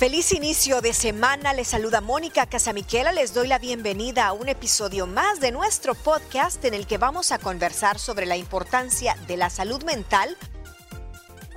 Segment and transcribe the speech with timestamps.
[0.00, 5.06] Feliz inicio de semana, les saluda Mónica Casamiquela, les doy la bienvenida a un episodio
[5.06, 9.50] más de nuestro podcast en el que vamos a conversar sobre la importancia de la
[9.50, 10.38] salud mental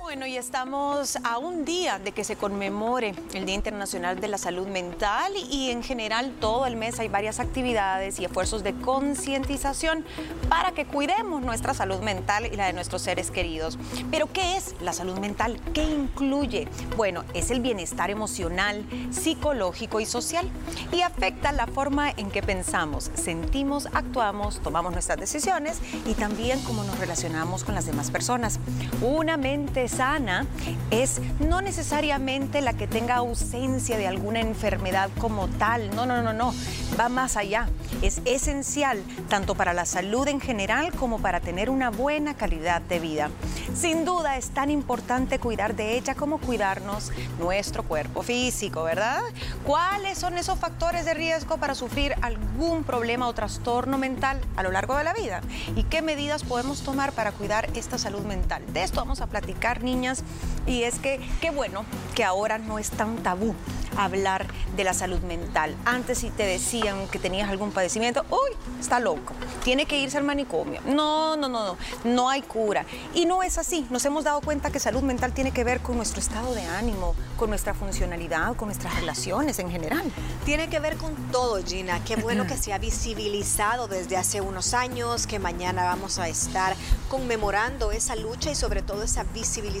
[0.04, 4.36] bueno, y estamos a un día de que se conmemore el Día Internacional de la
[4.36, 10.04] Salud Mental y en general todo el mes hay varias actividades y esfuerzos de concientización
[10.50, 13.78] para que cuidemos nuestra salud mental y la de nuestros seres queridos.
[14.10, 15.58] Pero ¿qué es la salud mental?
[15.72, 16.68] ¿Qué incluye?
[16.98, 20.46] Bueno, es el bienestar emocional, psicológico y social
[20.92, 26.84] y afecta la forma en que pensamos, sentimos, actuamos, tomamos nuestras decisiones y también cómo
[26.84, 28.60] nos relacionamos con las demás personas.
[29.00, 30.46] Una mente sana
[30.90, 35.94] es no necesariamente la que tenga ausencia de alguna enfermedad como tal.
[35.94, 36.52] No, no, no, no.
[36.98, 37.68] Va más allá.
[38.02, 42.98] Es esencial tanto para la salud en general como para tener una buena calidad de
[42.98, 43.30] vida.
[43.74, 49.20] Sin duda es tan importante cuidar de ella como cuidarnos nuestro cuerpo físico, ¿verdad?
[49.64, 54.72] ¿Cuáles son esos factores de riesgo para sufrir algún problema o trastorno mental a lo
[54.72, 55.40] largo de la vida?
[55.76, 58.62] ¿Y qué medidas podemos tomar para cuidar esta salud mental?
[58.72, 60.24] De esto vamos a platicar niñas
[60.66, 63.54] y es que qué bueno que ahora no es tan tabú
[63.96, 64.46] hablar
[64.76, 65.76] de la salud mental.
[65.84, 70.24] Antes si te decían que tenías algún padecimiento, uy, está loco, tiene que irse al
[70.24, 70.80] manicomio.
[70.86, 72.84] No, no, no, no, no hay cura.
[73.14, 73.86] Y no es así.
[73.90, 77.14] Nos hemos dado cuenta que salud mental tiene que ver con nuestro estado de ánimo,
[77.36, 80.10] con nuestra funcionalidad, con nuestras relaciones en general.
[80.44, 82.02] Tiene que ver con todo, Gina.
[82.04, 86.74] Qué bueno que se ha visibilizado desde hace unos años, que mañana vamos a estar
[87.08, 89.73] conmemorando esa lucha y sobre todo esa visibilización.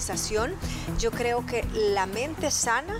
[0.98, 2.98] Yo creo que la mente sana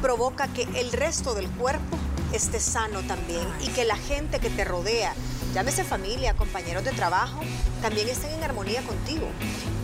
[0.00, 1.96] provoca que el resto del cuerpo
[2.32, 5.14] esté sano también y que la gente que te rodea,
[5.54, 7.40] llámese familia, compañeros de trabajo,
[7.80, 9.28] también estén en armonía contigo.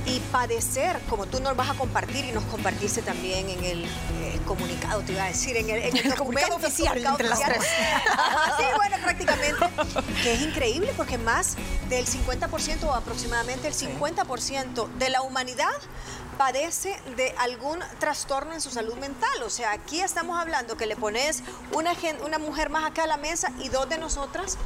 [0.06, 4.40] Y padecer, como tú nos vas a compartir y nos compartiste también en el eh,
[4.46, 7.62] comunicado, te iba a decir, en el, en comunicado oficial entre las tres.
[8.58, 9.66] sí, bueno, prácticamente.
[10.22, 11.56] Que es increíble porque más
[11.88, 15.70] del 50% o aproximadamente el 50% de la humanidad
[16.40, 19.42] padece de algún trastorno en su salud mental.
[19.44, 21.92] O sea, aquí estamos hablando que le pones una,
[22.24, 24.56] una mujer más acá a la mesa y dos de nosotras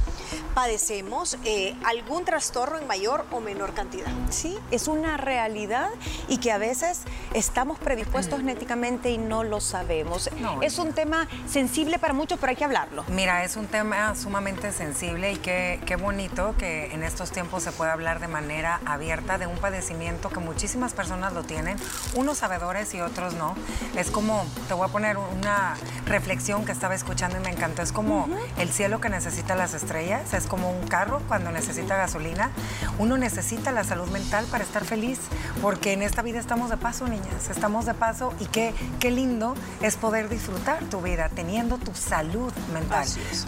[0.53, 4.07] padecemos eh, algún trastorno en mayor o menor cantidad.
[4.29, 5.89] Sí, es una realidad
[6.29, 7.01] y que a veces
[7.33, 10.29] estamos predispuestos genéticamente y no lo sabemos.
[10.61, 13.03] es un tema sensible para muchos, pero hay que hablarlo.
[13.09, 17.71] Mira, es un tema sumamente sensible y qué, qué bonito que en estos tiempos se
[17.71, 21.77] pueda hablar de manera abierta de un padecimiento que muchísimas personas lo tienen
[22.13, 23.55] unos sabedores y otros no.
[23.95, 25.75] Es como, te voy a poner una
[26.05, 30.33] reflexión que estaba escuchando y me encantó, es como el cielo que necesita las estrellas,
[30.33, 32.51] es como un carro cuando necesita gasolina.
[32.97, 35.19] Uno necesita la salud mental para estar feliz,
[35.61, 39.55] porque en esta vida estamos de paso, niñas, estamos de paso y qué, qué lindo
[39.81, 43.07] es poder disfrutar tu vida teniendo tu salud mental,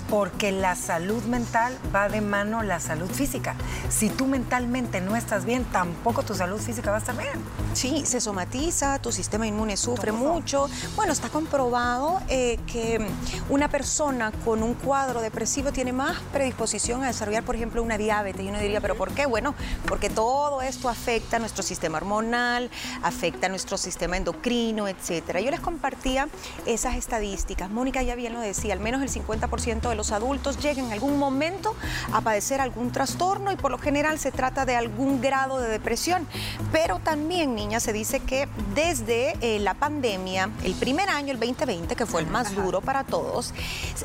[0.09, 3.56] porque la salud mental va de mano la salud física.
[3.90, 7.40] Si tú mentalmente no estás bien, tampoco tu salud física va a estar bien.
[7.74, 10.70] Sí, se somatiza, tu sistema inmune sufre mucho.
[10.96, 13.06] Bueno, está comprobado eh, que
[13.50, 18.44] una persona con un cuadro depresivo tiene más predisposición a desarrollar, por ejemplo, una diabetes.
[18.44, 19.26] Y uno diría, ¿pero por qué?
[19.26, 19.54] Bueno,
[19.88, 22.70] porque todo esto afecta a nuestro sistema hormonal,
[23.04, 25.42] afecta a nuestro sistema endocrino, etcétera.
[25.42, 26.28] Yo les compartía
[26.66, 27.70] esas estadísticas.
[27.70, 31.18] Mónica ya bien lo decía, al menos el 50% de los adultos llegan en algún
[31.18, 31.67] momento
[32.12, 36.28] a padecer algún trastorno y por lo general se trata de algún grado de depresión.
[36.72, 41.96] Pero también, niñas, se dice que desde eh, la pandemia, el primer año, el 2020,
[41.96, 43.54] que fue el más duro para todos,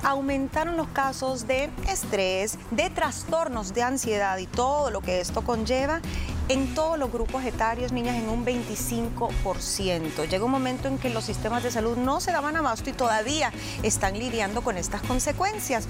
[0.03, 6.01] aumentaron los casos de estrés, de trastornos de ansiedad y todo lo que esto conlleva
[6.53, 10.29] en todos los grupos etarios, niñas, en un 25%.
[10.29, 13.51] Llega un momento en que los sistemas de salud no se daban abasto y todavía
[13.83, 15.89] están lidiando con estas consecuencias.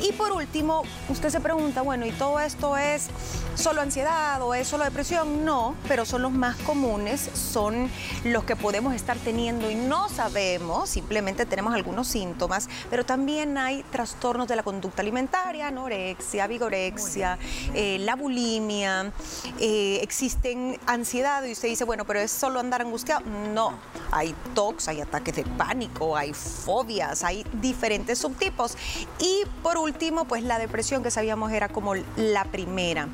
[0.00, 3.08] Y por último, usted se pregunta, bueno, ¿y todo esto es
[3.54, 5.44] solo ansiedad o es solo depresión?
[5.44, 7.90] No, pero son los más comunes, son
[8.24, 13.82] los que podemos estar teniendo y no sabemos, simplemente tenemos algunos síntomas, pero también hay
[13.90, 17.38] trastornos de la conducta alimentaria, anorexia, vigorexia,
[17.74, 19.12] eh, la bulimia.
[19.58, 23.24] Eh, existen ansiedad y usted dice, bueno, pero es solo andar angustiado.
[23.52, 23.72] No,
[24.10, 28.76] hay TOCs, hay ataques de pánico, hay fobias, hay diferentes subtipos.
[29.18, 33.08] Y por último, pues la depresión que sabíamos era como la primera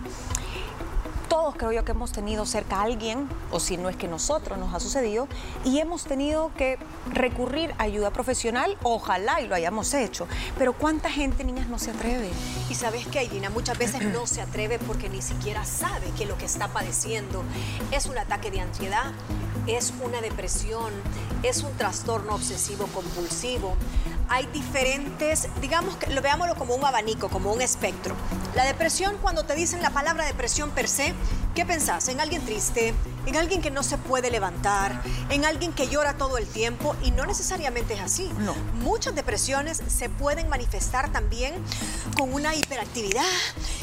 [1.35, 4.57] todos creo yo que hemos tenido cerca a alguien, o si no es que nosotros
[4.57, 5.27] nos ha sucedido,
[5.65, 6.79] y hemos tenido que
[7.13, 10.29] recurrir a ayuda profesional, ojalá y lo hayamos hecho.
[10.57, 12.31] Pero ¿cuánta gente, niñas, no se atreve?
[12.71, 16.39] Y sabes que Irina muchas veces no se atreve porque ni siquiera sabe que lo
[16.39, 17.43] que está padeciendo
[17.91, 19.11] es un ataque de ansiedad,
[19.67, 20.93] es una depresión,
[21.43, 23.75] es un trastorno obsesivo compulsivo.
[24.29, 28.15] Hay diferentes, digamos que lo veámoslo como un abanico, como un espectro.
[28.55, 31.12] La depresión, cuando te dicen la palabra depresión per se,
[31.55, 32.09] ¿qué pensás?
[32.09, 32.95] En alguien triste,
[33.27, 37.11] en alguien que no se puede levantar, en alguien que llora todo el tiempo y
[37.12, 38.31] no necesariamente es así.
[38.41, 38.55] No.
[38.83, 41.55] Muchas depresiones se pueden manifestar también
[42.19, 43.23] con una hiperactividad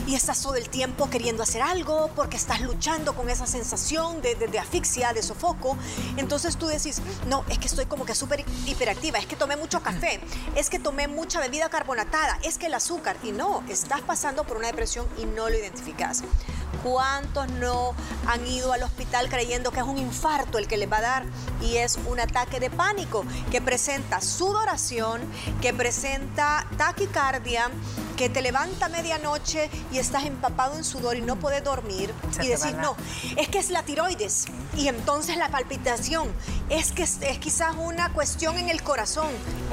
[0.05, 4.35] y estás todo el tiempo queriendo hacer algo porque estás luchando con esa sensación de,
[4.35, 5.77] de- de asfixia, de sofoco.
[6.17, 9.81] Entonces tú decís, no, es que estoy como que súper hiperactiva, es que tomé mucho
[9.81, 10.19] café,
[10.55, 13.15] es que tomé mucha bebida carbonatada, es que el azúcar.
[13.23, 16.23] Y no, estás pasando por una depresión y no lo identificas.
[16.83, 17.93] ¿Cuántos no
[18.27, 21.23] han ido al hospital creyendo que es un infarto el que les va a dar
[21.61, 25.21] y es un ataque de pánico que presenta sudoración,
[25.61, 27.69] que presenta taquicardia,
[28.17, 32.45] que te levanta a medianoche y estás empapado en sudor y no puedes dormir Se
[32.45, 32.95] y la- no,
[33.37, 34.45] es que es la tiroides
[34.75, 36.31] y entonces la palpitación,
[36.69, 39.29] es que es, es quizás una cuestión en el corazón.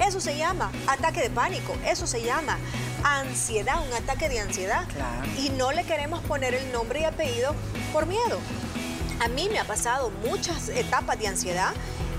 [0.06, 2.56] Eso se llama ataque de pánico, eso se llama
[3.04, 4.86] ansiedad, un ataque de ansiedad.
[4.88, 5.28] Claro.
[5.38, 7.54] Y no le queremos poner el nombre y apellido
[7.92, 8.38] por miedo.
[9.20, 11.72] A mí me ha pasado muchas etapas de ansiedad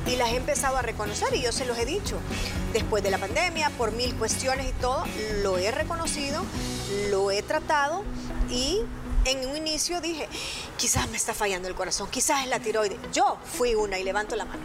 [0.06, 2.18] y las he empezado a reconocer y yo se los he dicho.
[2.74, 5.04] Después de la pandemia, por mil cuestiones y todo,
[5.42, 6.44] lo he reconocido,
[7.10, 8.04] lo he tratado
[8.50, 8.80] y
[9.26, 10.28] en un inicio dije,
[10.78, 13.00] quizás me está fallando el corazón, quizás es la tiroides.
[13.14, 14.62] Yo fui una y levanto la mano.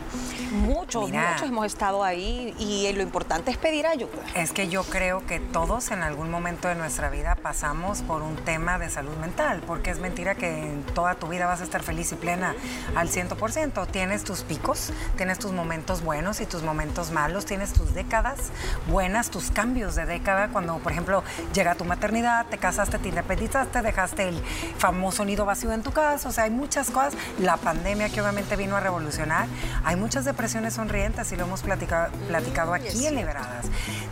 [0.53, 1.33] Muchos, Mira.
[1.33, 4.13] muchos hemos estado ahí y lo importante es pedir ayuda.
[4.35, 8.37] Es que yo creo que todos en algún momento de nuestra vida pasamos por un
[8.37, 11.83] tema de salud mental, porque es mentira que en toda tu vida vas a estar
[11.83, 12.55] feliz y plena
[12.95, 13.87] al 100%.
[13.89, 18.51] Tienes tus picos, tienes tus momentos buenos y tus momentos malos, tienes tus décadas
[18.89, 21.23] buenas, tus cambios de década, cuando por ejemplo
[21.53, 24.43] llega tu maternidad, te casaste, te independizaste, dejaste el
[24.79, 28.57] famoso nido vacío en tu casa, o sea, hay muchas cosas, la pandemia que obviamente
[28.57, 29.47] vino a revolucionar,
[29.85, 33.15] hay muchas depresiones sonrientes y lo hemos platicado, aquí en.
[33.15, 33.67] Liberadas.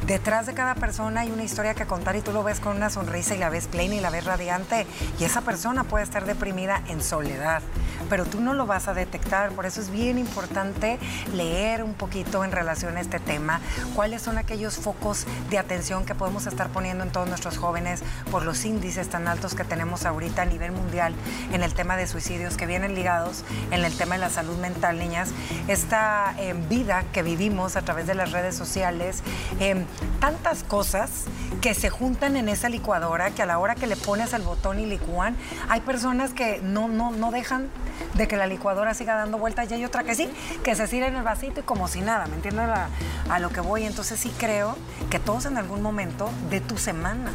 [0.06, 2.90] Detrás de cada persona hay una historia que contar y tú lo ves con una
[2.90, 4.86] sonrisa y la ves plena y la ves radiante
[5.18, 7.62] y esa persona puede estar deprimida en soledad,
[8.12, 10.98] pero tú no lo vas a detectar, por eso es bien importante
[11.34, 13.62] leer un poquito en relación a este tema,
[13.94, 18.44] cuáles son aquellos focos de atención que podemos estar poniendo en todos nuestros jóvenes por
[18.44, 21.14] los índices tan altos que tenemos ahorita a nivel mundial
[21.54, 24.98] en el tema de suicidios que vienen ligados en el tema de la salud mental,
[24.98, 25.30] niñas.
[25.66, 29.22] Esta eh, vida que vivimos a través de las redes sociales,
[29.58, 29.86] eh,
[30.20, 31.24] tantas cosas
[31.62, 34.80] que se juntan en esa licuadora que a la hora que le pones el botón
[34.80, 35.34] y licúan,
[35.70, 37.70] hay personas que no, no, no dejan
[38.14, 40.30] de que la licuadora siga dando vueltas y hay otra que sí,
[40.62, 42.88] que se sirve en el vasito y como si nada, ¿me entiendes a,
[43.28, 43.84] a lo que voy?
[43.84, 44.76] Entonces sí creo
[45.10, 47.30] que todos en algún momento de tu semana,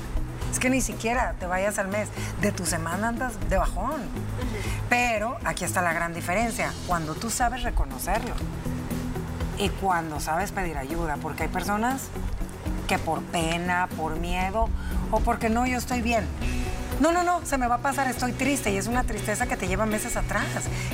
[0.52, 2.10] es que ni siquiera te vayas al mes,
[2.42, 4.02] de tu semana andas de bajón.
[4.90, 8.34] Pero aquí está la gran diferencia, cuando tú sabes reconocerlo
[9.58, 12.04] y cuando sabes pedir ayuda, porque hay personas
[12.88, 14.70] que por pena, por miedo
[15.12, 16.26] o porque no, yo estoy bien.
[17.00, 19.56] No, no, no, se me va a pasar, estoy triste y es una tristeza que
[19.56, 20.46] te lleva meses atrás,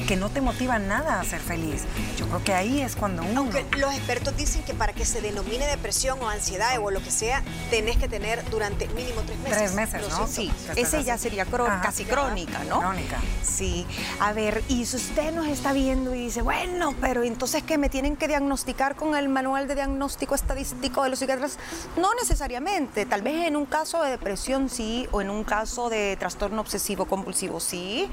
[0.06, 1.84] que no te motiva nada a ser feliz.
[2.18, 3.42] Yo creo que ahí es cuando uno...
[3.42, 7.10] Aunque los expertos dicen que para que se denomine depresión o ansiedad o lo que
[7.10, 9.58] sea, tenés que tener durante mínimo tres meses.
[9.58, 10.28] Tres meses, ¿no?
[10.28, 10.32] síntomas.
[10.32, 11.82] Sí, ese ya sería cro- Ajá.
[11.82, 12.80] casi crónica, ¿no?
[12.82, 13.18] Crónica.
[13.42, 13.86] Sí.
[14.20, 17.88] A ver, y si usted nos está viendo y dice, bueno, pero entonces que me
[17.88, 21.57] tienen que diagnosticar con el manual de diagnóstico estadístico de los psiquiatras,
[21.95, 23.06] no necesariamente.
[23.06, 27.06] Tal vez en un caso de depresión sí, o en un caso de trastorno obsesivo
[27.06, 28.09] compulsivo sí.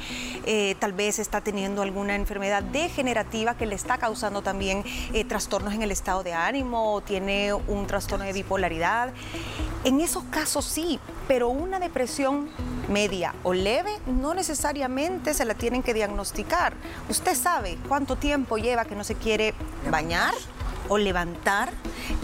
[0.46, 5.74] Eh, tal vez está teniendo alguna enfermedad degenerativa que le está causando también eh, trastornos
[5.74, 9.12] en el estado de ánimo, o tiene un trastorno de bipolaridad.
[9.84, 12.48] En esos casos sí, pero una depresión
[12.88, 16.74] media o leve no necesariamente se la tienen que diagnosticar.
[17.08, 19.54] Usted sabe cuánto tiempo lleva que no se quiere
[19.90, 20.34] bañar
[20.90, 21.70] o levantar,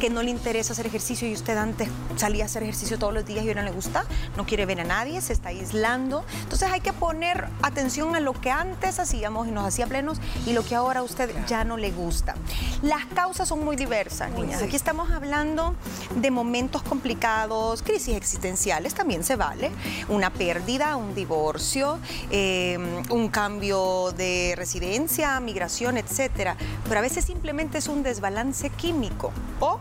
[0.01, 3.25] que no le interesa hacer ejercicio y usted antes salía a hacer ejercicio todos los
[3.25, 4.05] días y ahora no le gusta,
[4.37, 6.25] no quiere ver a nadie, se está aislando.
[6.43, 10.53] Entonces hay que poner atención a lo que antes hacíamos y nos hacía plenos y
[10.53, 12.35] lo que ahora a usted ya no le gusta.
[12.83, 14.61] Las causas son muy diversas, niñas.
[14.63, 15.77] Aquí estamos hablando
[16.17, 19.71] de momentos complicados, crisis existenciales, también se vale.
[20.09, 21.99] Una pérdida, un divorcio,
[22.33, 22.79] eh,
[23.11, 26.57] un cambio de residencia, migración, etcétera.
[26.89, 29.79] Pero a veces simplemente es un desbalance químico o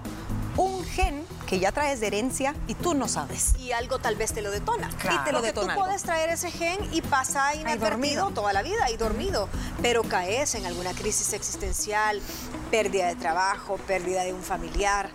[0.58, 3.56] un gen que ya traes de herencia y tú no sabes.
[3.60, 4.90] Y algo tal vez te lo detona.
[4.90, 5.86] Y te lo Porque detona tú algo.
[5.86, 9.48] puedes traer ese gen y pasa inadvertido toda la vida y dormido,
[9.82, 12.22] pero caes en alguna crisis existencial,
[12.72, 15.10] pérdida de trabajo, pérdida de un familiar.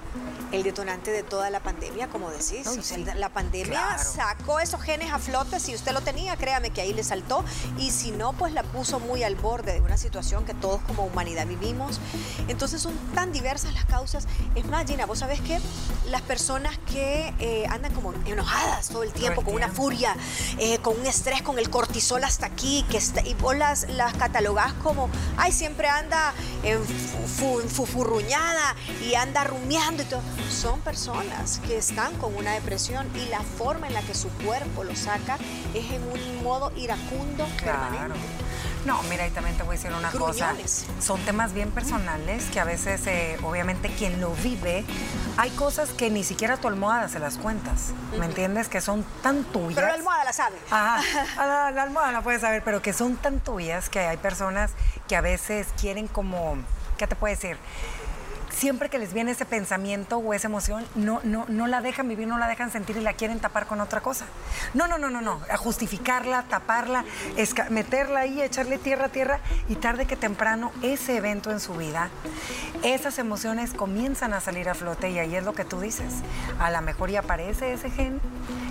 [0.53, 2.67] El detonante de toda la pandemia, como decís.
[2.67, 3.05] Uy, O sea, sí.
[3.17, 4.03] La pandemia Claro.
[4.03, 5.61] sacó esos genes a flote.
[5.61, 7.45] Si usted lo tenía, créame que ahí le saltó.
[7.79, 11.05] Y si no, pues la puso muy al borde de una situación que todos como
[11.05, 12.01] humanidad vivimos.
[12.49, 14.27] Entonces son tan diversas las causas.
[14.57, 15.61] Es más, Gina, vos sabés que
[16.09, 20.17] las personas que eh, andan como enojadas todo el tiempo, el con una furia,
[20.59, 24.15] eh, con un estrés, con el cortisol hasta aquí, que está- y vos las, las
[24.15, 26.33] catalogás como, ay, siempre anda
[26.65, 28.75] en fu- fu- fufurruñada
[29.09, 30.21] y anda rumiando y todo.
[30.49, 34.85] Son personas que están con una depresión y la forma en la que su cuerpo
[34.85, 35.39] lo saca
[35.75, 37.81] es en un modo iracundo Claro.
[37.91, 38.19] permanente.
[38.87, 40.87] No, mira, y también te voy a decir una Gruñones.
[40.89, 41.03] cosa.
[41.03, 44.85] Son temas bien personales que a veces, eh, obviamente, quien lo vive,
[45.37, 47.89] hay cosas que ni siquiera tu almohada se las cuentas.
[48.19, 48.69] ¿Me entiendes?
[48.69, 49.75] Que son tan tuyas.
[49.75, 50.57] Pero la almohada la sabe.
[50.71, 51.03] Ajá,
[51.37, 54.71] la, la almohada la puedes saber, pero que son tan tuyas que hay personas
[55.09, 56.57] que a veces quieren como,
[56.97, 57.59] ¿qué te puedo decir?
[58.51, 62.27] Siempre que les viene ese pensamiento o esa emoción, no, no, no la dejan vivir,
[62.27, 64.27] no la dejan sentir y la quieren tapar con otra cosa.
[64.75, 65.41] No, no, no, no, no.
[65.51, 67.05] A justificarla, taparla,
[67.71, 72.11] meterla ahí, echarle tierra a tierra y tarde que temprano ese evento en su vida,
[72.83, 76.15] esas emociones comienzan a salir a flote y ahí es lo que tú dices.
[76.59, 78.21] A lo mejor ya aparece ese gen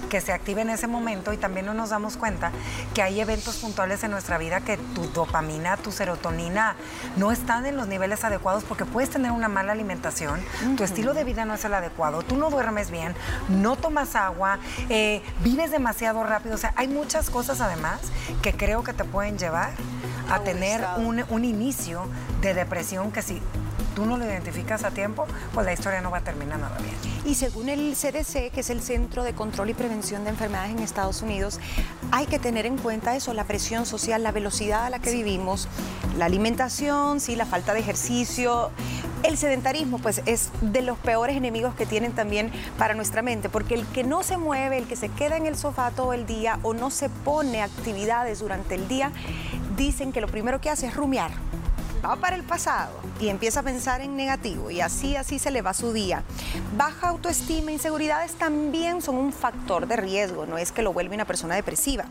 [0.10, 2.52] que se active en ese momento y también no nos damos cuenta
[2.94, 6.76] que hay eventos puntuales en nuestra vida que tu dopamina, tu serotonina
[7.16, 10.42] no están en los niveles adecuados porque puedes tener una mala alimentación,
[10.76, 13.16] tu estilo de vida no es el adecuado, tú no duermes bien,
[13.48, 18.00] no tomas agua, eh, vives demasiado rápido, o sea, hay muchas cosas además
[18.42, 19.72] que creo que te pueden llevar
[20.30, 22.08] a tener un, un inicio
[22.42, 23.42] de depresión que si
[24.00, 26.96] tú no lo identificas a tiempo, pues la historia no va a terminar nada bien.
[27.26, 30.80] Y según el CDC, que es el Centro de Control y Prevención de Enfermedades en
[30.80, 31.60] Estados Unidos,
[32.12, 35.68] hay que tener en cuenta eso, la presión social, la velocidad a la que vivimos,
[36.18, 38.72] la alimentación, sí, la falta de ejercicio.
[39.24, 43.76] El sedentarismo, pues, es de los peores enemigos que tienen también para nuestra mente, porque
[43.76, 46.58] el que no se mueve, el que se queda en el sofá todo el día
[46.64, 49.12] o no se pone actividades durante el día,
[49.76, 51.32] dicen que lo primero que hace es rumiar
[52.04, 55.62] va para el pasado y empieza a pensar en negativo y así, así se le
[55.62, 56.24] va su día.
[56.78, 61.26] Baja autoestima, inseguridades también son un factor de riesgo, no es que lo vuelve una
[61.26, 62.06] persona depresiva.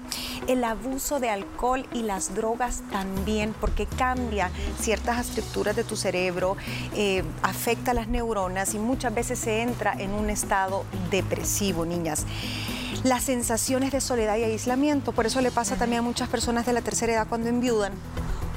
[0.46, 6.56] El abuso de alcohol y las drogas también, porque cambia ciertas estructuras de tu cerebro,
[6.94, 12.26] eh, afecta las neuronas y muchas veces se entra en un estado depresivo, niñas
[13.04, 15.12] las sensaciones de soledad y aislamiento.
[15.12, 17.92] Por eso le pasa también a muchas personas de la tercera edad cuando enviudan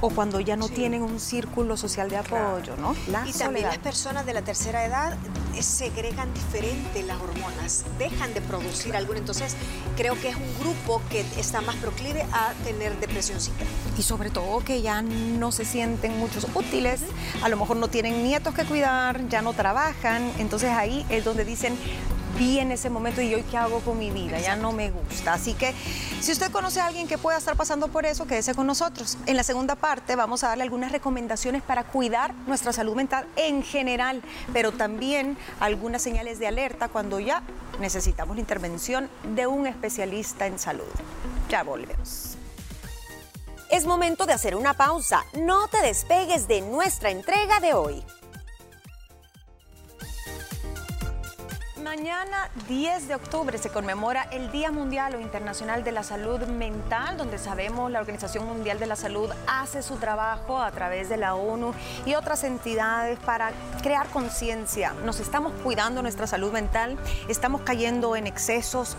[0.02, 2.96] o cuando ya no tienen un círculo social de apoyo, ¿no?
[3.08, 5.16] La Y también las personas de la tercera edad
[5.56, 9.20] eh, segregan diferente las hormonas, dejan de producir alguna.
[9.20, 9.56] Entonces,
[9.96, 13.64] creo que es un grupo que está más proclive a tener depresióncita.
[13.98, 17.02] Y sobre todo que ya no se sienten muchos útiles,
[17.44, 21.46] a lo mejor no tienen nietos que cuidar, ya no trabajan, entonces ahí es donde
[21.46, 21.78] dicen,
[22.38, 25.34] vi en ese momento y hoy qué hago con mi vida, ya no me gusta.
[25.34, 25.74] Así que
[26.20, 29.18] si usted conoce a alguien que pueda estar pasando por eso, quédese con nosotros.
[29.26, 33.64] En la segunda parte vamos a darle algunas recomendaciones para cuidar nuestra salud mental en
[33.64, 34.22] general,
[34.54, 37.44] pero también algunas señales de alerta cuando ya
[37.80, 40.84] necesitamos la intervención de un especialista en salud.
[41.50, 42.38] Ya volvemos.
[43.70, 45.24] Es momento de hacer una pausa.
[45.34, 48.04] No te despegues de nuestra entrega de hoy.
[51.84, 57.18] Mañana 10 de octubre se conmemora el Día Mundial o Internacional de la Salud Mental,
[57.18, 61.34] donde sabemos la Organización Mundial de la Salud hace su trabajo a través de la
[61.34, 61.74] ONU
[62.06, 64.94] y otras entidades para crear conciencia.
[65.04, 68.96] Nos estamos cuidando nuestra salud mental, estamos cayendo en excesos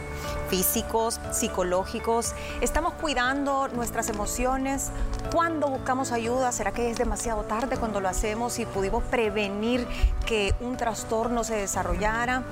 [0.48, 4.90] físicos, psicológicos, estamos cuidando nuestras emociones.
[5.32, 9.86] Cuando buscamos ayuda, ¿será que es demasiado tarde cuando lo hacemos y pudimos prevenir
[10.22, 12.44] que un trastorno se desarrollara?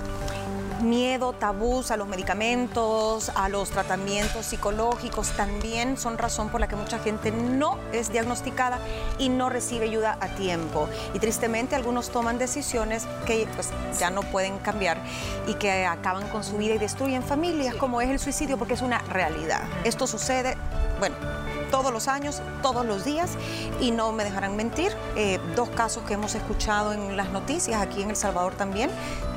[0.82, 6.76] miedo, tabús a los medicamentos, a los tratamientos psicológicos también son razón por la que
[6.76, 8.78] mucha gente no es diagnosticada
[9.18, 10.88] y no recibe ayuda a tiempo.
[11.14, 14.98] Y tristemente algunos toman decisiones que pues ya no pueden cambiar
[15.46, 18.82] y que acaban con su vida y destruyen familias, como es el suicidio, porque es
[18.82, 19.62] una realidad.
[19.84, 20.56] Esto sucede,
[20.98, 21.16] bueno,
[21.70, 23.30] todos los años, todos los días,
[23.80, 28.02] y no me dejarán mentir, eh, dos casos que hemos escuchado en las noticias aquí
[28.02, 28.90] en El Salvador también,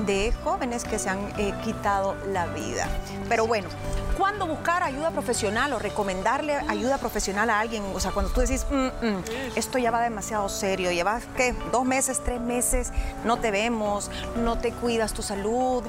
[0.05, 2.87] de jóvenes que se han eh, quitado la vida.
[3.29, 3.69] Pero bueno,
[4.17, 7.83] ¿Cuándo buscar ayuda profesional o recomendarle ayuda profesional a alguien?
[7.95, 9.23] O sea, cuando tú decís, "Mm, mm,
[9.55, 11.55] esto ya va demasiado serio, llevas, ¿qué?
[11.71, 12.91] Dos meses, tres meses,
[13.23, 15.83] no te vemos, no te cuidas tu salud.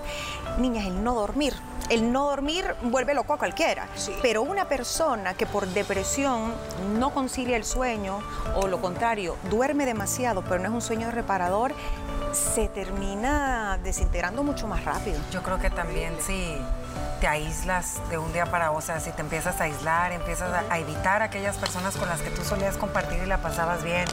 [0.59, 1.55] Niñas, el no dormir.
[1.91, 3.89] El no dormir vuelve loco a cualquiera.
[3.95, 4.15] Sí.
[4.23, 6.55] Pero una persona que por depresión
[6.99, 8.21] no concilia el sueño,
[8.57, 11.75] o lo contrario, duerme demasiado, pero no es un sueño reparador,
[12.35, 15.19] se termina desintegrando mucho más rápido.
[15.31, 16.57] Yo creo que también si
[17.21, 20.53] te aíslas de un día para otro, o sea, si te empiezas a aislar, empiezas
[20.53, 24.07] a, a evitar aquellas personas con las que tú solías compartir y la pasabas bien,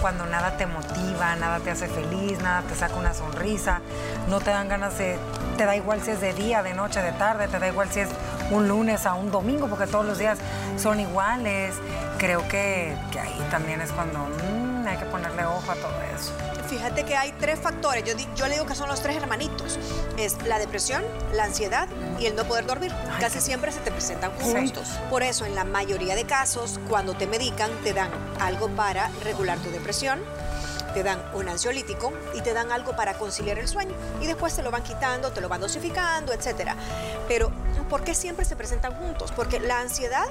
[0.00, 3.80] cuando nada te motiva, nada te hace feliz, nada te saca una sonrisa,
[4.28, 5.18] no te dan ganas de,
[5.56, 8.00] te da igual si es de día, de noche, de tarde, te da igual si
[8.00, 8.08] es
[8.50, 10.38] un lunes a un domingo, porque todos los días
[10.76, 11.74] son iguales.
[12.18, 16.47] Creo que, que ahí también es cuando mm, hay que ponerle ojo a todo eso.
[16.68, 18.04] Fíjate que hay tres factores.
[18.04, 19.78] Yo, yo le digo que son los tres hermanitos.
[20.18, 22.92] Es la depresión, la ansiedad y el no poder dormir.
[23.10, 24.52] Ay, Casi qué- siempre se te presentan Sí.
[24.52, 24.88] juntos.
[25.10, 28.10] Por eso, en la mayoría de casos, cuando te medican, te dan
[28.40, 30.20] algo para regular tu depresión,
[30.94, 33.94] te dan un ansiolítico y te dan algo para conciliar el sueño.
[34.20, 36.72] Y después te lo van quitando, te lo van dosificando, etc.
[37.26, 37.50] Pero,
[37.88, 39.32] ¿por qué siempre se presentan juntos?
[39.32, 40.26] Porque la ansiedad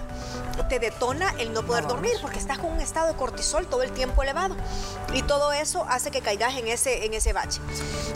[0.70, 2.14] te detona el no poder dormir.
[2.22, 4.56] porque estás con un estado de cortisol todo el tiempo elevado.
[5.14, 7.62] Y todo eso hace que caigas en ese, en ese bache.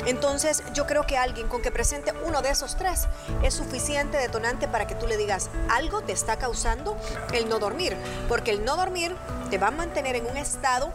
[0.06, 3.08] Entonces, yo creo que alguien con que presente uno de esos tres
[3.44, 6.98] es suficiente detonante para que tú le digas algo te está causando
[7.34, 7.96] el no dormir.
[8.28, 9.16] Porque el no dormir
[9.50, 10.92] te va a mantener en un estado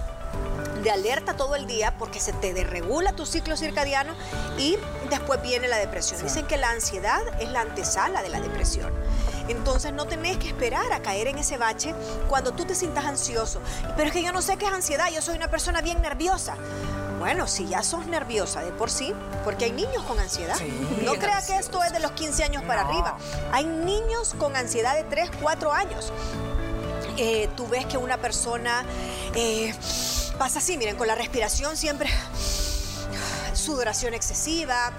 [0.86, 4.12] de alerta todo el día porque se te desregula tu ciclo circadiano
[4.56, 4.76] y
[5.10, 6.22] después viene la depresión.
[6.22, 8.92] Dicen que la ansiedad es la antesala de la depresión.
[9.48, 11.92] Entonces no tenés que esperar a caer en ese bache
[12.28, 13.60] cuando tú te sientas ansioso.
[13.96, 16.54] Pero es que yo no sé qué es ansiedad, yo soy una persona bien nerviosa.
[17.18, 19.12] Bueno, si ya sos nerviosa de por sí,
[19.42, 20.54] porque hay niños con ansiedad.
[20.56, 20.70] Sí,
[21.04, 22.90] no crea que esto es de los 15 años para No.
[22.90, 23.18] arriba.
[23.50, 26.12] Hay niños con ansiedad de 3, 4 años
[27.18, 28.84] eh, tú ves que una persona
[29.34, 29.74] eh,
[30.38, 32.08] pasa así, miren, con la respiración siempre
[33.56, 34.92] sudoración excesiva,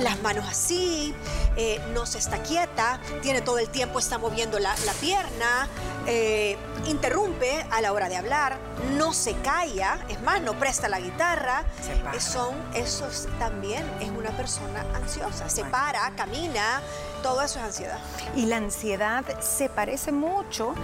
[0.00, 1.14] las manos así,
[1.56, 5.68] eh, no se está quieta, tiene todo el tiempo, está moviendo la, la pierna,
[6.12, 8.58] eh, interrumpe a la hora de hablar,
[8.96, 11.62] no se calla, es más, no presta la guitarra.
[11.80, 12.20] Se para.
[12.20, 16.80] Son, eso es- también es una persona ansiosa, se para, camina,
[17.22, 17.98] todo eso es ansiedad.
[18.34, 20.74] Y la ansiedad se parece mucho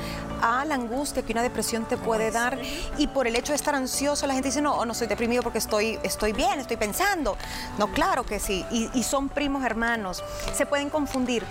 [0.42, 2.59] a la angustia que una depresión te puede dar.
[2.99, 5.59] Y por el hecho de estar ansioso, la gente dice, no, no estoy deprimido porque
[5.59, 7.37] estoy, estoy bien, estoy pensando.
[7.78, 8.64] No, claro que sí.
[8.71, 10.23] Y, y son primos hermanos.
[10.54, 11.43] Se pueden confundir.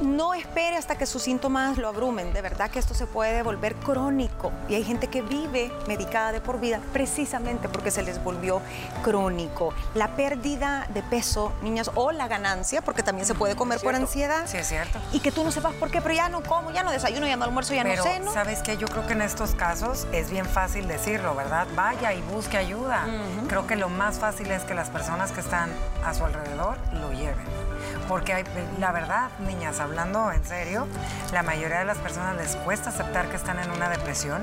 [0.00, 2.32] No espere hasta que sus síntomas lo abrumen.
[2.32, 4.52] De verdad que esto se puede volver crónico.
[4.68, 8.60] Y hay gente que vive medicada de por vida precisamente porque se les volvió
[9.02, 9.74] crónico.
[9.94, 14.44] La pérdida de peso, niñas, o la ganancia, porque también se puede comer por ansiedad.
[14.46, 15.00] Sí, es cierto.
[15.12, 17.36] Y que tú no sepas por qué, pero ya no como, ya no desayuno, ya
[17.36, 18.32] no almuerzo, ya Pero, no ceno.
[18.32, 18.76] ¿sabes qué?
[18.76, 21.66] Yo creo que en estos casos es bien fácil decirlo, ¿verdad?
[21.74, 23.06] Vaya y busque ayuda.
[23.48, 25.70] Creo que lo más fácil es que las personas que están
[26.04, 27.67] a su alrededor lo lleven.
[28.08, 28.44] Porque hay,
[28.80, 30.86] la verdad, niñas, hablando en serio,
[31.32, 34.42] la mayoría de las personas les cuesta aceptar que están en una depresión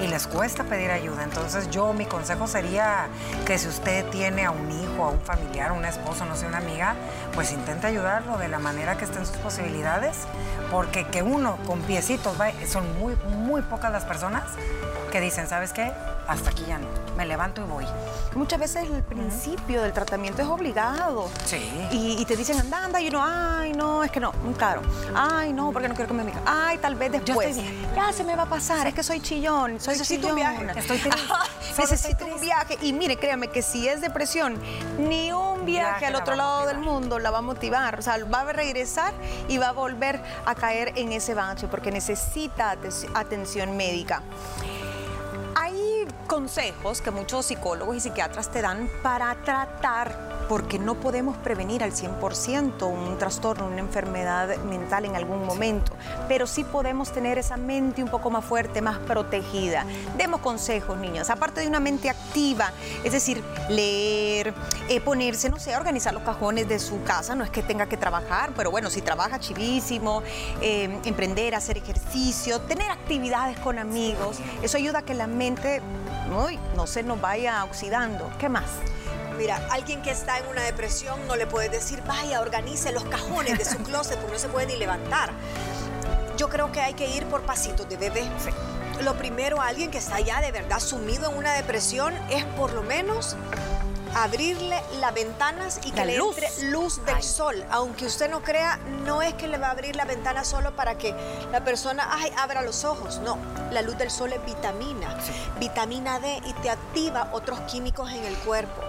[0.00, 1.22] y les cuesta pedir ayuda.
[1.22, 3.06] Entonces yo, mi consejo sería
[3.44, 6.46] que si usted tiene a un hijo, a un familiar, a un esposo, no sé,
[6.46, 6.94] una amiga,
[7.34, 10.16] pues intente ayudarlo de la manera que estén sus posibilidades,
[10.70, 14.44] porque que uno con piecitos, va- son muy, muy pocas las personas
[15.12, 15.92] que dicen, ¿sabes qué?
[16.28, 16.86] Hasta aquí ya no,
[17.16, 17.84] me levanto y voy.
[18.34, 21.28] Muchas veces el principio del tratamiento es obligado.
[21.44, 21.56] Sí.
[21.92, 24.82] Y, y te dicen, anda, anda, y uno, ay, no, es que no, muy caro.
[25.14, 26.40] Ay, no, porque no quiero que me diga.
[26.44, 27.48] Ay, tal vez después.
[27.48, 27.86] estoy bien.
[27.94, 30.62] Ya se me va a pasar, es que soy chillón, soy Necesito un chillona.
[30.62, 30.80] viaje.
[30.80, 31.20] Estoy triste.
[31.78, 32.78] Necesito estoy un viaje.
[32.82, 34.60] Y mire, créame que si es depresión,
[34.98, 37.98] ni un viaje, Viaje al otro lado del mundo la va a motivar.
[37.98, 39.12] O sea, va a regresar
[39.48, 44.22] y va a volver a caer en ese bache porque necesita aten- atención médica.
[46.26, 51.92] Consejos que muchos psicólogos y psiquiatras te dan para tratar, porque no podemos prevenir al
[51.92, 55.92] 100% un trastorno, una enfermedad mental en algún momento,
[56.28, 59.84] pero sí podemos tener esa mente un poco más fuerte, más protegida.
[60.16, 62.72] Demos consejos, niñas, aparte de una mente activa,
[63.04, 64.54] es decir, leer,
[64.88, 67.86] eh, ponerse, no sé, a organizar los cajones de su casa, no es que tenga
[67.86, 70.22] que trabajar, pero bueno, si trabaja chivísimo,
[70.60, 75.82] eh, emprender, hacer ejercicio, tener actividades con amigos, eso ayuda a que la mente
[76.34, 78.30] uy, no se nos vaya oxidando.
[78.38, 78.64] ¿Qué más?
[79.36, 83.58] Mira, alguien que está en una depresión no le puedes decir, vaya, organice los cajones
[83.58, 85.30] de su closet porque no se puede ni levantar.
[86.36, 88.24] Yo creo que hay que ir por pasitos de bebé.
[89.02, 92.82] Lo primero, alguien que está ya de verdad sumido en una depresión es por lo
[92.82, 93.36] menos
[94.16, 97.62] abrirle las ventanas y que le entre luz del sol.
[97.70, 100.96] Aunque usted no crea, no es que le va a abrir la ventana solo para
[100.96, 101.14] que
[101.52, 103.18] la persona ay, abra los ojos.
[103.18, 103.38] No,
[103.72, 105.14] la luz del sol es vitamina,
[105.60, 108.82] vitamina D y te activa otros químicos en el cuerpo.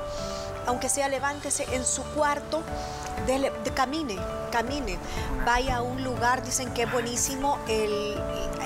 [0.67, 2.61] Aunque sea levántese en su cuarto,
[3.25, 4.17] de, camine,
[4.51, 4.97] camine,
[5.45, 8.15] vaya a un lugar, dicen que es buenísimo el,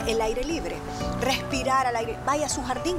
[0.07, 0.77] el aire libre,
[1.21, 2.97] respirar al aire, vaya a su jardín,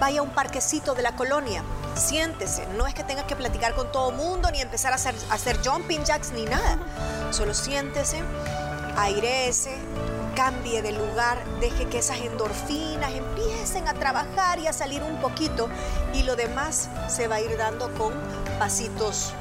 [0.00, 1.62] vaya a un parquecito de la colonia,
[1.94, 5.34] siéntese, no es que tenga que platicar con todo mundo ni empezar a hacer, a
[5.34, 6.78] hacer jumping jacks ni nada,
[7.30, 8.22] solo siéntese,
[8.96, 9.76] aireese,
[10.36, 15.68] cambie de lugar, deje que esas endorfinas empiecen a trabajar y a salir un poquito
[16.12, 18.12] y lo demás se va a ir dando con
[18.58, 19.32] pasitos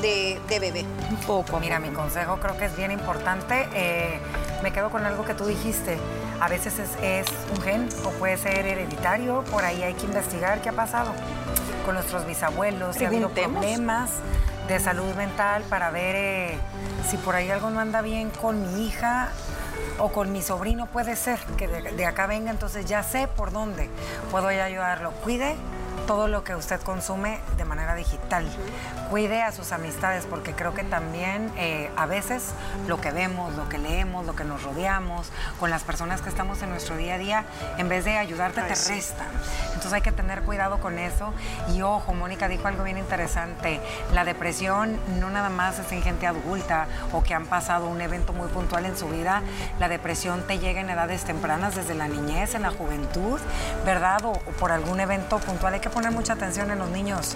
[0.00, 0.86] de, bebé.
[1.10, 1.58] Un poco.
[1.58, 3.68] Mira, mi consejo creo que es bien importante.
[3.74, 4.20] Eh,
[4.62, 5.98] me quedo con algo que tú dijiste.
[6.40, 9.42] A veces es, un gen o puede ser hereditario.
[9.50, 11.12] Por ahí hay que investigar qué ha pasado
[11.84, 14.10] con nuestros bisabuelos, si ha habido problemas
[14.68, 16.58] de salud mental para ver eh,
[17.08, 19.30] si por ahí algo no anda bien con mi hija
[19.98, 23.88] o con mi sobrino puede ser que de, acá venga, entonces ya sé por dónde
[24.30, 25.12] puedo ayudarlo.
[25.22, 25.56] Cuide
[26.08, 28.48] todo lo que usted consume de manera digital.
[29.10, 32.54] Cuide a sus amistades porque creo que también eh, a veces
[32.86, 36.62] lo que vemos, lo que leemos, lo que nos rodeamos con las personas que estamos
[36.62, 37.44] en nuestro día a día,
[37.76, 39.28] en vez de ayudarte, te restan.
[39.66, 41.34] Entonces hay que tener cuidado con eso.
[41.74, 43.78] Y ojo, Mónica dijo algo bien interesante.
[44.14, 48.32] La depresión no nada más es en gente adulta o que han pasado un evento
[48.32, 49.42] muy puntual en su vida.
[49.78, 53.38] La depresión te llega en edades tempranas, desde la niñez, en la juventud,
[53.84, 54.24] ¿verdad?
[54.24, 55.74] O, por algún evento puntual.
[55.74, 57.34] Hay que poner mucha atención en los niños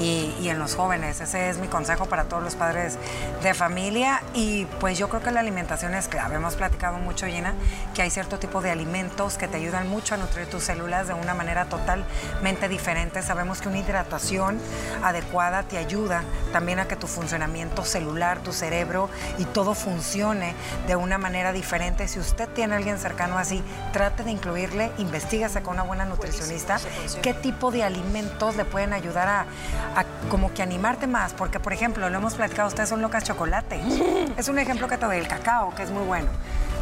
[0.00, 1.20] y, en los jóvenes.
[1.20, 2.98] Ese es mi consejo para todos los padres
[3.40, 4.20] de familia.
[4.34, 6.34] Y pues yo creo que la alimentación es clave.
[6.34, 7.54] Hemos platicado mucho, Gina,
[7.94, 11.14] que hay cierto tipo de alimentos que te ayudan mucho a nutrir tus células de
[11.14, 13.22] una manera totalmente diferente.
[13.22, 14.58] Sabemos que una hidratación
[15.04, 20.56] adecuada te ayuda también a que tu funcionamiento celular, tu cerebro y todo funcione
[20.88, 22.08] de una manera diferente.
[22.08, 26.78] Si usted tiene a alguien cercano así, trate de incluirle, investigase con una buena nutricionista
[27.22, 31.72] qué tipo de alimentos alimentos le pueden ayudar a, como que animarte más, porque por
[31.72, 33.80] ejemplo, lo hemos platicado, ustedes son locas chocolate.
[34.36, 36.28] Es un ejemplo que te doy, el cacao, que es muy bueno.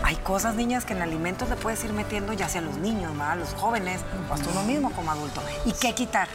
[0.04, 3.12] Hay cosas, niñas, que en alimentos le puedes ir metiendo, ya sea a los niños,
[3.20, 4.00] a los jóvenes,
[4.30, 5.42] o hasta uno mismo como adulto.
[5.64, 6.28] ¿Y qué quitar?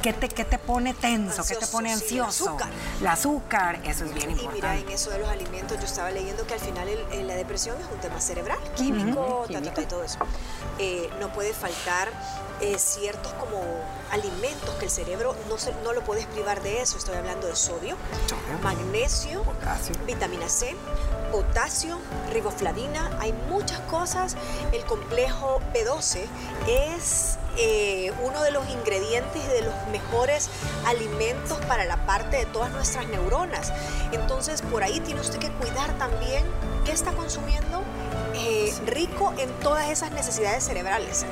[0.00, 1.44] ¿Qué te, qué te pone tenso?
[1.44, 2.44] ¿Qué te pone ansioso?
[2.44, 2.68] el azúcar.
[3.00, 4.58] El azúcar, eso es bien importante.
[4.58, 6.88] Y mira, en eso de los alimentos, yo estaba leyendo que al final
[7.26, 10.18] la depresión es un tema cerebral, químico, y todo eso.
[10.78, 12.08] Eh, no puede faltar
[12.60, 13.60] eh, ciertos como
[14.10, 16.98] alimentos que el cerebro no, se, no lo puedes privar de eso.
[16.98, 17.96] Estoy hablando de sodio,
[18.62, 19.42] magnesio,
[20.06, 20.76] vitamina C,
[21.30, 21.98] potasio,
[22.32, 23.10] riboflavina.
[23.20, 24.36] Hay muchas cosas.
[24.72, 26.24] El complejo B12
[26.68, 30.48] es eh, uno de los ingredientes y de los mejores
[30.86, 33.72] alimentos para la parte de todas nuestras neuronas.
[34.12, 36.44] Entonces, por ahí tiene usted que cuidar también
[36.84, 37.82] qué está consumiendo
[38.34, 41.26] eh, rico en todas esas necesidades cerebrales.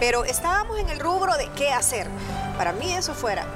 [0.00, 2.08] Pero estábamos en el rubro de qué hacer.
[2.58, 3.46] Para mí eso fuera,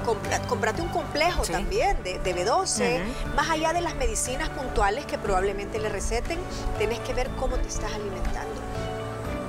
[0.47, 3.01] comprate un complejo también de, B12,
[3.35, 6.39] más allá de las medicinas puntuales que probablemente le receten,
[6.77, 8.63] tenés que ver cómo te estás alimentando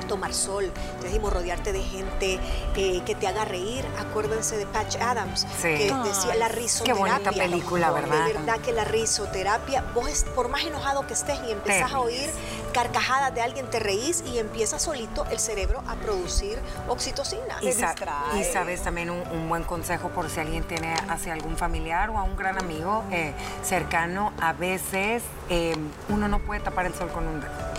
[0.05, 2.39] tomar sol, te dijimos rodearte de gente
[2.77, 3.85] eh, que te haga reír.
[3.99, 6.85] Acuérdense de Patch Adams, que decía la risoterapia.
[6.85, 8.27] Qué bonita película, ¿verdad?
[8.27, 12.31] De verdad que la risoterapia, vos por más enojado que estés y empezás a oír
[12.75, 16.59] carcajadas de alguien, te reís y empieza solito el cerebro a producir
[16.89, 17.57] oxitocina.
[17.63, 22.19] Y, y sabes también un, buen consejo por si alguien tiene hacia algún familiar o
[22.19, 23.33] a un gran amigo eh,
[23.63, 25.77] cercano, a veces eh,
[26.09, 27.74] uno no puede tapar el sol con un dedo.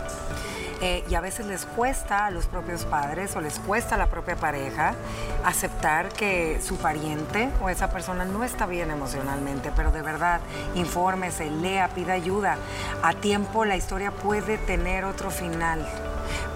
[0.81, 4.07] Eh, y a veces les cuesta a los propios padres o les cuesta a la
[4.07, 4.93] propia pareja
[5.45, 10.41] aceptar que su pariente o esa persona no está bien emocionalmente, pero de verdad,
[10.75, 12.57] infórmese, lea, pida ayuda.
[13.03, 15.87] A tiempo la historia puede tener otro final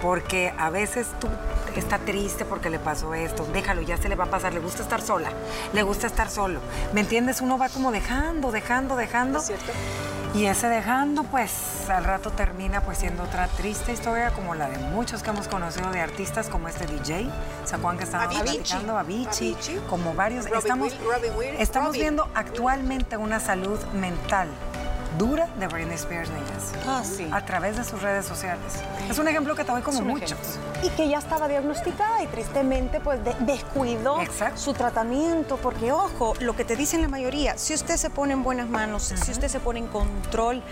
[0.02, 1.28] porque a veces tú
[1.76, 4.82] está triste porque le pasó esto, déjalo, ya se le va a pasar, le gusta
[4.82, 5.30] estar sola,
[5.72, 6.60] le gusta estar solo.
[6.92, 7.40] ¿Me entiendes?
[7.40, 9.40] Uno va como dejando, dejando, dejando.
[9.40, 9.72] cierto?
[10.32, 14.78] Y ese dejando, pues al rato termina pues siendo otra triste historia como la de
[14.78, 17.28] muchos que hemos conocido de artistas como este DJ,
[17.64, 18.96] ¿se acuerdan que estábamos platicando?
[18.96, 19.56] Avicii,
[19.88, 20.46] como varios.
[20.46, 20.94] estamos
[21.58, 24.48] estamos viendo actualmente una salud mental
[25.18, 26.72] dura de Britney Spears, niñas.
[26.86, 27.28] Ah, sí.
[27.32, 28.72] A través de sus redes sociales.
[29.08, 30.32] Es un ejemplo que te doy como muchos.
[30.32, 30.48] ejemplo.
[30.82, 34.58] Y que ya estaba diagnosticada y tristemente pues de- descuidó Exacto.
[34.60, 38.42] su tratamiento, porque ojo, lo que te dicen la mayoría, si usted se pone en
[38.42, 40.62] buenas manos, si usted se pone en control,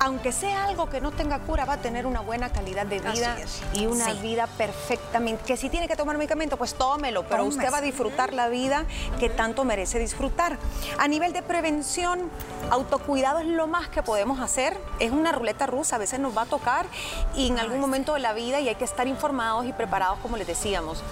[0.00, 3.36] aunque sea algo que no tenga cura, va a tener una buena calidad de vida
[3.74, 4.18] y una Sí.
[4.22, 5.42] vida perfectamente.
[5.44, 8.84] Que si tiene que tomar medicamento, pues tómelo, pero usted va a disfrutar la vida
[9.18, 10.56] que tanto merece disfrutar.
[10.98, 12.30] A nivel de prevención,
[12.70, 14.78] autocuidado es lo más que podemos hacer.
[14.98, 16.86] Es una ruleta rusa, a veces nos va a tocar
[17.34, 20.36] y en algún momento de la vida y hay que estar informados y preparados, como
[20.36, 21.02] les decíamos.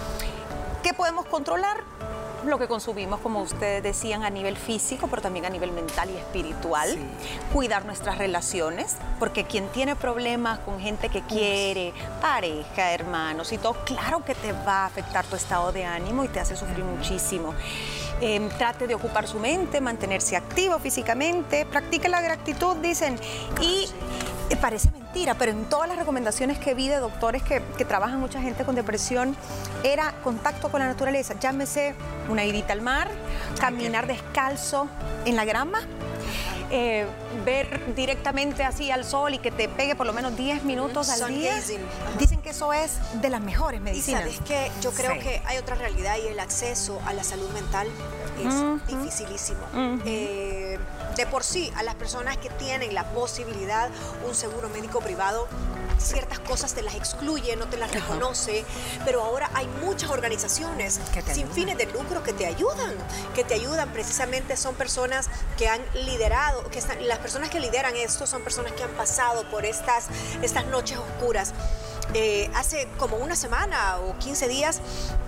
[0.82, 1.82] ¿Qué podemos controlar?
[2.44, 6.16] Lo que consumimos, como ustedes decían, a nivel físico, pero también a nivel mental y
[6.16, 6.90] espiritual.
[6.90, 7.00] Sí.
[7.52, 13.74] Cuidar nuestras relaciones, porque quien tiene problemas con gente que quiere, pareja, hermanos y todo,
[13.84, 17.52] claro que te va a afectar tu estado de ánimo y te hace sufrir muchísimo.
[18.20, 23.18] Eh, trate de ocupar su mente, mantenerse activo físicamente, practique la gratitud, dicen.
[23.60, 23.88] Y
[24.48, 28.18] eh, parece mentira, pero en todas las recomendaciones que vi de doctores que, que trabajan
[28.20, 29.36] mucha gente con depresión,
[29.82, 31.34] era contacto con la naturaleza.
[31.38, 31.94] Llámese
[32.30, 33.08] una idita al mar,
[33.60, 34.88] caminar descalzo
[35.24, 35.80] en la grama.
[36.70, 37.06] Eh,
[37.44, 41.28] ver directamente así al sol y que te pegue por lo menos 10 minutos al
[41.34, 41.54] día.
[42.18, 44.22] Dicen que eso es de las mejores Y medicinas.
[44.22, 45.18] sabes que yo creo Sí.
[45.20, 47.86] que hay otra realidad y el acceso a la salud mental
[48.44, 49.60] es dificilísimo.
[50.04, 50.78] Eh,
[51.16, 53.88] de por sí, a las personas que tienen la posibilidad,
[54.28, 55.48] un seguro médico privado,
[55.98, 58.64] ciertas cosas te las excluye, no te las reconoce,
[59.04, 61.00] pero ahora hay muchas organizaciones
[61.32, 62.94] sin fines de lucro que te ayudan,
[63.34, 67.96] que te ayudan precisamente son personas que han liderado, que están, las personas que lideran
[67.96, 70.06] esto son personas que han pasado por estas,
[70.42, 71.52] estas noches oscuras.
[72.14, 74.80] Eh, hace como una semana o 15 días,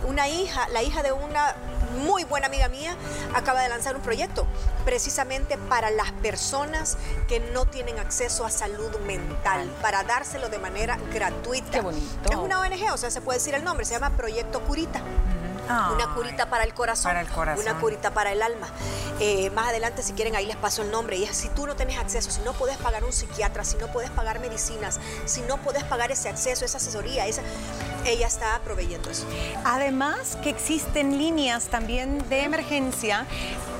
[0.07, 1.57] una hija, la hija de una
[1.90, 2.96] muy buena amiga mía,
[3.35, 4.46] acaba de lanzar un proyecto
[4.85, 6.96] precisamente para las personas
[7.29, 11.70] que no tienen acceso a salud mental, para dárselo de manera gratuita.
[11.70, 12.31] Qué bonito.
[12.31, 15.03] Es una ONG, o sea, se puede decir el nombre, se llama Proyecto Curita.
[15.68, 17.11] Una curita para el corazón.
[17.11, 17.62] Para el corazón.
[17.62, 18.68] Una curita para el alma.
[19.20, 21.16] Eh, más adelante, si quieren, ahí les paso el nombre.
[21.16, 23.88] Y es si tú no tienes acceso, si no puedes pagar un psiquiatra, si no
[23.88, 27.42] puedes pagar medicinas, si no puedes pagar ese acceso, esa asesoría, esa,
[28.11, 29.27] ella está proveyendo eso.
[29.64, 33.27] Además que existen líneas también de emergencia,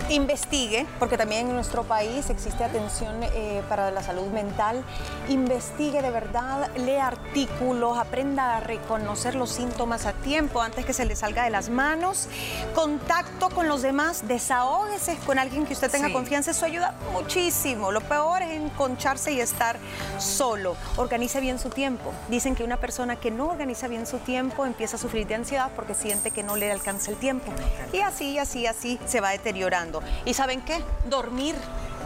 [0.09, 4.83] investigue, porque también en nuestro país existe atención eh, para la salud mental,
[5.29, 11.05] investigue de verdad, lea artículos, aprenda a reconocer los síntomas a tiempo antes que se
[11.05, 12.29] le salga de las manos,
[12.75, 16.13] contacto con los demás, desahógese con alguien que usted tenga Sí.
[16.15, 17.93] confianza, eso ayuda muchísimo.
[17.93, 19.77] Lo peor es enconcharse y estar
[20.19, 20.77] solo.
[20.97, 22.13] Organice bien su tiempo.
[22.29, 25.71] Dicen que una persona que no organiza bien su tiempo empieza a sufrir de ansiedad
[25.77, 27.53] porque siente que no le alcanza el tiempo.
[27.93, 29.98] Y así, así, así se va deteriorando.
[30.25, 30.83] ¿Y saben qué?
[31.07, 31.55] Dormir.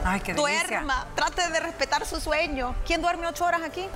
[0.04, 0.34] Ay, qué.
[0.34, 1.06] Duerma.
[1.14, 2.74] Trate de respetar su sueño.
[2.86, 3.86] ¿Quién duerme ocho horas aquí?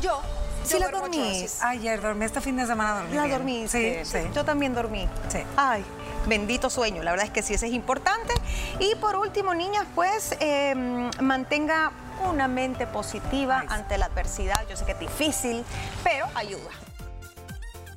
[0.00, 0.20] Yo,
[0.64, 1.46] Sí yo la sí.
[1.62, 3.38] Ayer dormí, este fin de semana dormí La bien.
[3.38, 4.04] dormiste.
[4.04, 4.28] Sí, sí.
[4.34, 5.08] Yo también dormí.
[5.28, 5.42] Sí.
[5.56, 5.84] Ay,
[6.26, 7.02] bendito sueño.
[7.02, 8.32] La verdad es que sí, ese es importante.
[8.78, 10.74] Y por último, niñas, pues eh,
[11.20, 11.92] mantenga
[12.30, 14.64] una mente positiva ante la adversidad.
[14.68, 15.64] Yo sé que es difícil,
[16.04, 16.70] pero ayuda.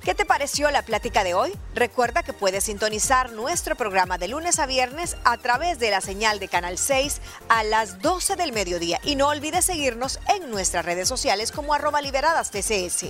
[0.06, 1.52] ¿Qué te pareció la plática de hoy?
[1.74, 6.38] Recuerda que puedes sintonizar nuestro programa de lunes a viernes a través de la señal
[6.38, 9.00] de Canal 6 a las 12 del mediodía.
[9.02, 13.06] Y no olvides seguirnos en nuestras redes sociales como arroba liberadas TCS.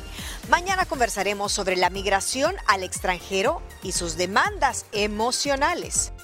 [0.49, 6.15] Mañana conversaremos sobre la migración al extranjero y sus demandas emocionales.